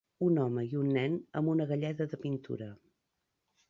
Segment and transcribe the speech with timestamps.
[0.27, 2.75] Un home i un nen amb una galleda de pintura.